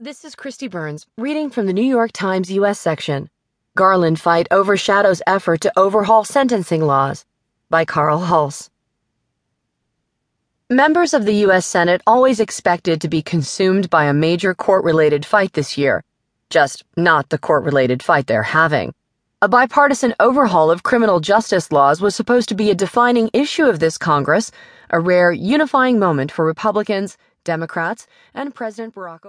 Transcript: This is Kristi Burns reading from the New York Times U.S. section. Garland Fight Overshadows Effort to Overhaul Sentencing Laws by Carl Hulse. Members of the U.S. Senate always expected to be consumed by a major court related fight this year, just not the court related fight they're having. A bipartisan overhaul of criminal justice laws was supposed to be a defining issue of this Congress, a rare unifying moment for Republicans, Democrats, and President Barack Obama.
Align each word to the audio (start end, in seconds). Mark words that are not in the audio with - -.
This 0.00 0.24
is 0.24 0.36
Kristi 0.36 0.70
Burns 0.70 1.06
reading 1.18 1.50
from 1.50 1.66
the 1.66 1.72
New 1.72 1.82
York 1.82 2.12
Times 2.12 2.52
U.S. 2.52 2.78
section. 2.78 3.28
Garland 3.74 4.20
Fight 4.20 4.46
Overshadows 4.48 5.20
Effort 5.26 5.60
to 5.62 5.72
Overhaul 5.76 6.22
Sentencing 6.22 6.82
Laws 6.82 7.24
by 7.68 7.84
Carl 7.84 8.20
Hulse. 8.20 8.70
Members 10.70 11.14
of 11.14 11.24
the 11.24 11.34
U.S. 11.46 11.66
Senate 11.66 12.00
always 12.06 12.38
expected 12.38 13.00
to 13.00 13.08
be 13.08 13.22
consumed 13.22 13.90
by 13.90 14.04
a 14.04 14.14
major 14.14 14.54
court 14.54 14.84
related 14.84 15.26
fight 15.26 15.54
this 15.54 15.76
year, 15.76 16.04
just 16.48 16.84
not 16.96 17.30
the 17.30 17.38
court 17.38 17.64
related 17.64 18.00
fight 18.00 18.28
they're 18.28 18.44
having. 18.44 18.94
A 19.42 19.48
bipartisan 19.48 20.14
overhaul 20.20 20.70
of 20.70 20.84
criminal 20.84 21.18
justice 21.18 21.72
laws 21.72 22.00
was 22.00 22.14
supposed 22.14 22.48
to 22.50 22.54
be 22.54 22.70
a 22.70 22.74
defining 22.76 23.30
issue 23.32 23.66
of 23.66 23.80
this 23.80 23.98
Congress, 23.98 24.52
a 24.90 25.00
rare 25.00 25.32
unifying 25.32 25.98
moment 25.98 26.30
for 26.30 26.44
Republicans, 26.44 27.18
Democrats, 27.42 28.06
and 28.34 28.54
President 28.54 28.94
Barack 28.94 29.20
Obama. 29.20 29.26